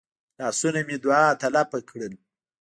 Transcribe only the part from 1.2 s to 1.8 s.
ته لپه